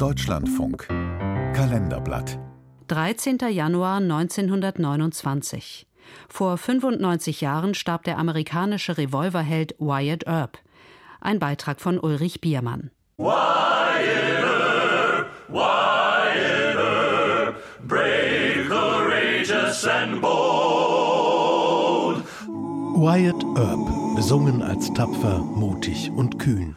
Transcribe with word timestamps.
Deutschlandfunk 0.00 0.88
Kalenderblatt 0.88 2.38
13. 2.88 3.36
Januar 3.50 3.98
1929. 3.98 5.86
Vor 6.26 6.56
95 6.56 7.42
Jahren 7.42 7.74
starb 7.74 8.04
der 8.04 8.16
amerikanische 8.16 8.96
Revolverheld 8.96 9.74
Wyatt 9.78 10.26
Earp. 10.26 10.56
Ein 11.20 11.38
Beitrag 11.38 11.82
von 11.82 12.00
Ulrich 12.00 12.40
Biermann. 12.40 12.90
Wyatt 13.18 14.42
Earp, 14.42 15.26
Wyatt 15.48 16.76
Earp, 16.78 17.56
brave, 17.86 18.68
courageous 18.70 19.86
and 19.86 20.22
bold. 20.22 20.30
Wyatt 22.96 23.44
Earp, 23.54 24.16
besungen 24.16 24.62
als 24.62 24.90
tapfer, 24.94 25.40
mutig 25.40 26.10
und 26.10 26.38
kühn. 26.38 26.74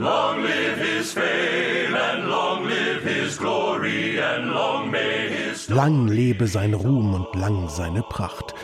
Long 0.00 0.40
live 0.40 0.78
his 0.78 1.12
fame 1.12 1.94
and 1.94 2.26
long 2.30 2.64
live 2.64 3.02
his 3.02 3.36
glory 3.36 4.18
and 4.18 4.50
long 4.50 4.90
may 4.90 5.28
his 5.28 5.68
Lang 5.68 6.06
lebe 6.06 6.46
sein 6.46 6.72
Ruhm 6.72 7.12
und 7.12 7.34
lang 7.34 7.68
seine 7.68 8.02
Pracht. 8.02 8.54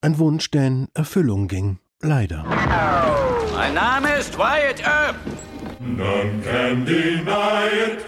Ein 0.00 0.18
Wunsch, 0.18 0.50
der 0.50 0.66
in 0.66 0.88
Erfüllung 0.94 1.46
ging, 1.46 1.78
leider. 2.00 2.42
Mein 3.54 3.74
Name 3.74 4.16
ist 4.18 4.38
Wyatt 4.38 4.80
Earp. 4.82 5.16
None 5.78 6.42
can 6.42 6.86
deny 6.86 7.66
it. 7.66 8.06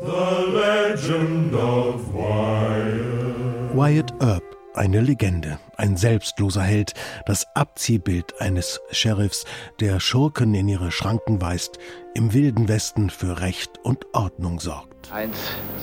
The 0.00 0.46
legend 0.54 1.54
of 1.54 2.14
Wyatt. 2.14 3.74
Wyatt 3.74 4.10
Earp, 4.22 4.49
eine 4.74 5.00
Legende, 5.00 5.58
ein 5.76 5.96
selbstloser 5.96 6.62
Held, 6.62 6.94
das 7.26 7.46
Abziehbild 7.54 8.40
eines 8.40 8.80
Sheriffs, 8.90 9.44
der 9.80 10.00
Schurken 10.00 10.54
in 10.54 10.68
ihre 10.68 10.90
Schranken 10.90 11.40
weist, 11.40 11.78
im 12.14 12.32
wilden 12.32 12.68
Westen 12.68 13.10
für 13.10 13.40
Recht 13.40 13.78
und 13.82 14.06
Ordnung 14.12 14.60
sorgt. 14.60 15.12
Eins, 15.12 15.36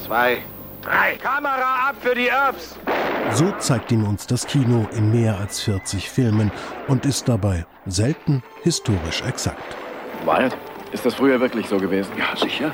zwei, 0.06 0.40
drei. 0.82 1.16
Kamera 1.16 1.90
ab 1.90 1.96
für 2.00 2.16
die 2.16 2.28
Earps. 2.28 2.76
So 3.34 3.52
zeigt 3.60 3.92
ihn 3.92 4.04
uns 4.04 4.28
das 4.28 4.48
Kino 4.48 4.88
in 4.96 5.12
mehr 5.12 5.38
als 5.38 5.62
40 5.62 6.10
Filmen 6.10 6.52
und 6.88 7.06
ist 7.06 7.28
dabei 7.28 7.66
selten 7.86 8.44
historisch 8.64 9.22
exakt. 9.22 9.76
Wyatt, 10.26 10.58
ist 10.92 11.06
das 11.06 11.16
früher 11.16 11.40
wirklich 11.40 11.68
so 11.68 11.78
gewesen? 11.78 12.12
Ja, 12.18 12.36
sicher. 12.36 12.72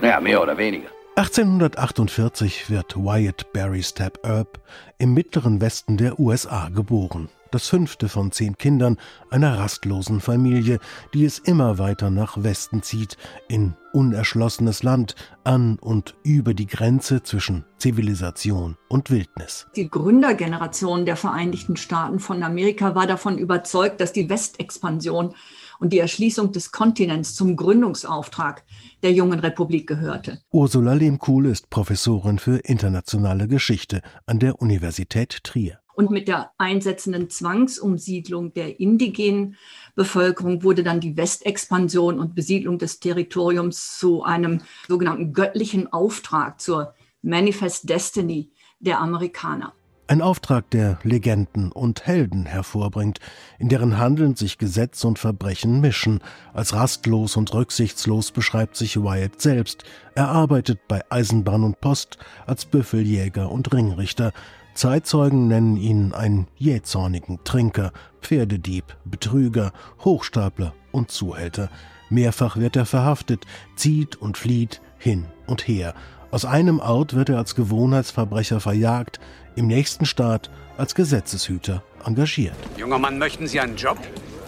Naja, 0.00 0.20
mehr 0.20 0.42
oder 0.42 0.56
weniger. 0.56 0.93
1848 1.16 2.70
wird 2.70 2.96
Wyatt 2.96 3.52
Barry 3.52 3.84
Stab 3.84 4.18
Earp 4.26 4.58
im 4.98 5.14
mittleren 5.14 5.60
Westen 5.60 5.96
der 5.96 6.18
USA 6.18 6.70
geboren. 6.70 7.28
Das 7.52 7.68
fünfte 7.68 8.08
von 8.08 8.32
zehn 8.32 8.58
Kindern 8.58 8.96
einer 9.30 9.56
rastlosen 9.56 10.20
Familie, 10.20 10.80
die 11.14 11.24
es 11.24 11.38
immer 11.38 11.78
weiter 11.78 12.10
nach 12.10 12.42
Westen 12.42 12.82
zieht, 12.82 13.16
in 13.46 13.74
unerschlossenes 13.92 14.82
Land, 14.82 15.14
an 15.44 15.78
und 15.78 16.16
über 16.24 16.52
die 16.52 16.66
Grenze 16.66 17.22
zwischen 17.22 17.64
Zivilisation 17.78 18.76
und 18.88 19.08
Wildnis. 19.10 19.68
Die 19.76 19.88
Gründergeneration 19.88 21.06
der 21.06 21.14
Vereinigten 21.14 21.76
Staaten 21.76 22.18
von 22.18 22.42
Amerika 22.42 22.96
war 22.96 23.06
davon 23.06 23.38
überzeugt, 23.38 24.00
dass 24.00 24.12
die 24.12 24.28
Westexpansion 24.28 25.32
und 25.80 25.92
die 25.92 25.98
Erschließung 25.98 26.52
des 26.52 26.72
Kontinents 26.72 27.34
zum 27.34 27.56
Gründungsauftrag 27.56 28.64
der 29.02 29.12
jungen 29.12 29.40
Republik 29.40 29.86
gehörte. 29.86 30.40
Ursula 30.50 30.94
Lehmkuhl 30.94 31.46
ist 31.46 31.70
Professorin 31.70 32.38
für 32.38 32.58
internationale 32.58 33.48
Geschichte 33.48 34.02
an 34.26 34.38
der 34.38 34.60
Universität 34.60 35.44
Trier. 35.44 35.78
Und 35.94 36.10
mit 36.10 36.26
der 36.26 36.50
einsetzenden 36.58 37.30
Zwangsumsiedlung 37.30 38.52
der 38.52 38.80
indigenen 38.80 39.56
Bevölkerung 39.94 40.64
wurde 40.64 40.82
dann 40.82 41.00
die 41.00 41.16
Westexpansion 41.16 42.18
und 42.18 42.34
Besiedlung 42.34 42.78
des 42.78 42.98
Territoriums 42.98 43.96
zu 43.98 44.24
einem 44.24 44.62
sogenannten 44.88 45.32
göttlichen 45.32 45.92
Auftrag, 45.92 46.60
zur 46.60 46.94
Manifest 47.22 47.88
Destiny 47.88 48.50
der 48.80 49.00
Amerikaner. 49.00 49.72
Ein 50.06 50.20
Auftrag, 50.20 50.68
der 50.68 50.98
Legenden 51.02 51.72
und 51.72 52.06
Helden 52.06 52.44
hervorbringt, 52.44 53.20
in 53.58 53.70
deren 53.70 53.96
Handeln 53.96 54.36
sich 54.36 54.58
Gesetz 54.58 55.02
und 55.04 55.18
Verbrechen 55.18 55.80
mischen. 55.80 56.20
Als 56.52 56.74
rastlos 56.74 57.38
und 57.38 57.54
rücksichtslos 57.54 58.30
beschreibt 58.30 58.76
sich 58.76 58.98
Wyatt 59.02 59.40
selbst. 59.40 59.84
Er 60.14 60.28
arbeitet 60.28 60.86
bei 60.88 61.00
Eisenbahn 61.08 61.64
und 61.64 61.80
Post 61.80 62.18
als 62.46 62.66
Büffeljäger 62.66 63.50
und 63.50 63.72
Ringrichter. 63.72 64.32
Zeitzeugen 64.74 65.48
nennen 65.48 65.78
ihn 65.78 66.12
einen 66.12 66.48
jähzornigen 66.58 67.42
Trinker, 67.44 67.90
Pferdedieb, 68.20 68.96
Betrüger, 69.06 69.72
Hochstapler 70.04 70.74
und 70.92 71.12
Zuhälter. 71.12 71.70
Mehrfach 72.10 72.58
wird 72.58 72.76
er 72.76 72.84
verhaftet, 72.84 73.46
zieht 73.74 74.16
und 74.16 74.36
flieht 74.36 74.82
hin 74.98 75.24
und 75.46 75.66
her. 75.66 75.94
Aus 76.34 76.44
einem 76.44 76.80
Ort 76.80 77.14
wird 77.14 77.28
er 77.28 77.38
als 77.38 77.54
Gewohnheitsverbrecher 77.54 78.58
verjagt, 78.58 79.20
im 79.54 79.68
nächsten 79.68 80.04
Staat 80.04 80.50
als 80.76 80.96
Gesetzeshüter 80.96 81.84
engagiert. 82.04 82.56
Junger 82.76 82.98
Mann, 82.98 83.18
möchten 83.18 83.46
Sie 83.46 83.60
einen 83.60 83.76
Job? 83.76 83.98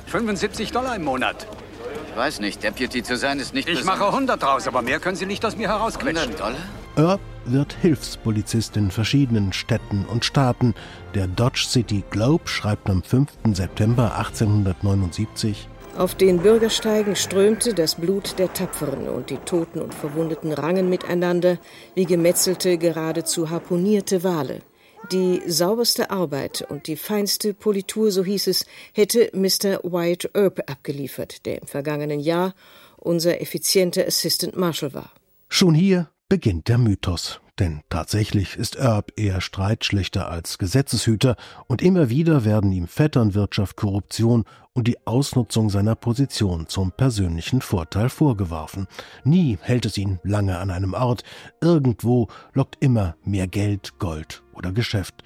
75 0.06 0.72
Dollar 0.72 0.96
im 0.96 1.04
Monat. 1.04 1.46
Ich 2.10 2.16
weiß 2.16 2.40
nicht, 2.40 2.64
Deputy 2.64 3.04
zu 3.04 3.16
sein 3.16 3.38
ist 3.38 3.54
nicht 3.54 3.68
Ich 3.68 3.84
mache 3.84 4.04
100 4.04 4.42
draus, 4.42 4.66
aber 4.66 4.82
mehr 4.82 4.98
können 4.98 5.14
Sie 5.14 5.26
nicht 5.26 5.44
aus 5.44 5.56
mir 5.56 5.68
herausquetschen. 5.68 6.34
100 6.34 6.40
Dollar? 6.40 6.58
Earp 6.96 7.20
wird 7.44 7.72
Hilfspolizist 7.74 8.76
in 8.76 8.90
verschiedenen 8.90 9.52
Städten 9.52 10.06
und 10.06 10.24
Staaten. 10.24 10.74
Der 11.14 11.28
Dodge 11.28 11.66
City 11.68 12.02
Globe 12.10 12.48
schreibt 12.48 12.90
am 12.90 13.04
5. 13.04 13.30
September 13.52 14.16
1879 14.18 15.68
Auf 15.96 16.14
den 16.14 16.40
Bürgersteigen 16.40 17.16
strömte 17.16 17.72
das 17.72 17.94
Blut 17.94 18.38
der 18.38 18.52
Tapferen 18.52 19.08
und 19.08 19.30
die 19.30 19.38
Toten 19.38 19.80
und 19.80 19.94
Verwundeten 19.94 20.52
rangen 20.52 20.90
miteinander 20.90 21.58
wie 21.94 22.04
gemetzelte, 22.04 22.76
geradezu 22.76 23.48
harponierte 23.48 24.22
Wale. 24.22 24.60
Die 25.10 25.40
sauberste 25.46 26.10
Arbeit 26.10 26.66
und 26.68 26.86
die 26.86 26.96
feinste 26.96 27.54
Politur, 27.54 28.10
so 28.10 28.24
hieß 28.24 28.48
es, 28.48 28.66
hätte 28.92 29.30
Mr. 29.32 29.80
Wyatt 29.84 30.28
Earp 30.34 30.70
abgeliefert, 30.70 31.46
der 31.46 31.62
im 31.62 31.66
vergangenen 31.66 32.20
Jahr 32.20 32.54
unser 32.98 33.40
effizienter 33.40 34.06
Assistant 34.06 34.54
Marshal 34.54 34.92
war. 34.92 35.12
Schon 35.48 35.74
hier 35.74 36.10
beginnt 36.28 36.68
der 36.68 36.76
Mythos. 36.76 37.40
Denn 37.58 37.80
tatsächlich 37.88 38.56
ist 38.56 38.78
Earp 38.78 39.12
eher 39.16 39.40
Streitschlichter 39.40 40.30
als 40.30 40.58
Gesetzeshüter 40.58 41.36
und 41.66 41.80
immer 41.80 42.10
wieder 42.10 42.44
werden 42.44 42.70
ihm 42.70 42.86
Vetternwirtschaft, 42.86 43.76
Korruption 43.76 44.44
und 44.74 44.86
die 44.86 45.06
Ausnutzung 45.06 45.70
seiner 45.70 45.94
Position 45.94 46.66
zum 46.68 46.92
persönlichen 46.92 47.62
Vorteil 47.62 48.10
vorgeworfen. 48.10 48.86
Nie 49.24 49.56
hält 49.62 49.86
es 49.86 49.96
ihn 49.96 50.20
lange 50.22 50.58
an 50.58 50.70
einem 50.70 50.92
Ort. 50.92 51.24
Irgendwo 51.62 52.28
lockt 52.52 52.76
immer 52.80 53.16
mehr 53.24 53.46
Geld, 53.46 53.98
Gold 53.98 54.42
oder 54.52 54.72
Geschäft. 54.72 55.24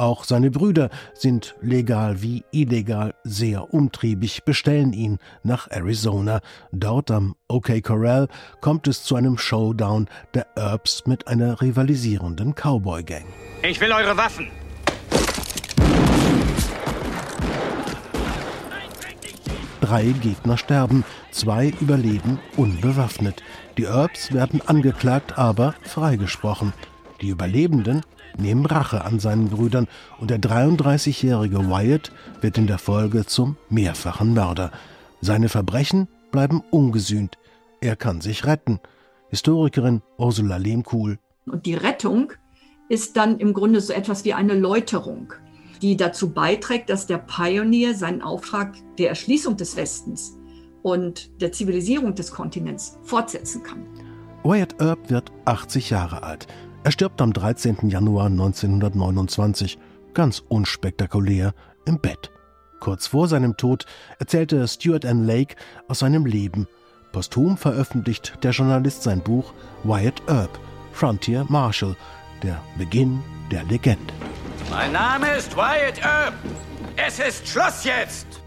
Auch 0.00 0.24
seine 0.24 0.50
Brüder 0.50 0.88
sind 1.12 1.56
legal 1.60 2.22
wie 2.22 2.42
illegal 2.52 3.12
sehr 3.22 3.74
umtriebig, 3.74 4.44
bestellen 4.44 4.94
ihn 4.94 5.18
nach 5.42 5.70
Arizona. 5.70 6.40
Dort 6.72 7.10
am 7.10 7.36
OK 7.48 7.82
Corral 7.82 8.28
kommt 8.62 8.88
es 8.88 9.04
zu 9.04 9.14
einem 9.14 9.36
Showdown 9.36 10.08
der 10.32 10.46
Earps 10.56 11.06
mit 11.06 11.28
einer 11.28 11.60
rivalisierenden 11.60 12.54
Cowboy-Gang. 12.54 13.26
Ich 13.62 13.78
will 13.78 13.92
eure 13.92 14.16
Waffen. 14.16 14.46
Drei 19.82 20.04
Gegner 20.22 20.56
sterben, 20.56 21.04
zwei 21.30 21.74
überleben 21.78 22.38
unbewaffnet. 22.56 23.42
Die 23.76 23.84
Earps 23.84 24.32
werden 24.32 24.62
angeklagt, 24.66 25.36
aber 25.36 25.74
freigesprochen. 25.82 26.72
Die 27.20 27.28
Überlebenden 27.28 28.02
nehmen 28.38 28.64
Rache 28.64 29.04
an 29.04 29.20
seinen 29.20 29.48
Brüdern 29.48 29.88
und 30.18 30.30
der 30.30 30.40
33-jährige 30.40 31.68
Wyatt 31.68 32.12
wird 32.40 32.56
in 32.56 32.66
der 32.66 32.78
Folge 32.78 33.26
zum 33.26 33.56
mehrfachen 33.68 34.34
Mörder. 34.34 34.70
Seine 35.20 35.48
Verbrechen 35.48 36.08
bleiben 36.30 36.62
ungesühnt. 36.70 37.36
Er 37.80 37.96
kann 37.96 38.20
sich 38.20 38.46
retten. 38.46 38.80
Historikerin 39.28 40.02
Ursula 40.16 40.56
Lehmkuhl. 40.56 41.18
Und 41.46 41.66
die 41.66 41.74
Rettung 41.74 42.32
ist 42.88 43.16
dann 43.16 43.38
im 43.38 43.52
Grunde 43.52 43.80
so 43.80 43.92
etwas 43.92 44.24
wie 44.24 44.34
eine 44.34 44.54
Läuterung, 44.54 45.32
die 45.82 45.96
dazu 45.96 46.30
beiträgt, 46.30 46.90
dass 46.90 47.06
der 47.06 47.18
Pioneer 47.18 47.94
seinen 47.94 48.22
Auftrag 48.22 48.74
der 48.98 49.10
Erschließung 49.10 49.56
des 49.56 49.76
Westens 49.76 50.36
und 50.82 51.30
der 51.40 51.52
Zivilisierung 51.52 52.14
des 52.14 52.32
Kontinents 52.32 52.98
fortsetzen 53.02 53.62
kann. 53.62 53.86
Wyatt 54.42 54.80
Earp 54.80 55.10
wird 55.10 55.30
80 55.44 55.90
Jahre 55.90 56.22
alt. 56.22 56.46
Er 56.82 56.92
stirbt 56.92 57.20
am 57.20 57.32
13. 57.32 57.90
Januar 57.90 58.26
1929, 58.26 59.78
ganz 60.14 60.42
unspektakulär, 60.48 61.52
im 61.84 61.98
Bett. 61.98 62.30
Kurz 62.80 63.06
vor 63.06 63.28
seinem 63.28 63.56
Tod 63.58 63.84
erzählte 64.18 64.66
Stuart 64.66 65.04
N. 65.04 65.26
Lake 65.26 65.56
aus 65.88 65.98
seinem 65.98 66.24
Leben. 66.24 66.66
Posthum 67.12 67.58
veröffentlicht 67.58 68.38
der 68.42 68.52
Journalist 68.52 69.02
sein 69.02 69.20
Buch 69.20 69.52
Wyatt 69.84 70.22
Earp, 70.28 70.58
Frontier 70.92 71.44
Marshal, 71.48 71.94
der 72.42 72.62
Beginn 72.78 73.22
der 73.50 73.64
Legende. 73.64 74.14
Mein 74.70 74.92
Name 74.92 75.34
ist 75.36 75.54
Wyatt 75.54 76.02
Earp. 76.02 76.34
Es 76.96 77.18
ist 77.18 77.46
Schluss 77.46 77.84
jetzt. 77.84 78.39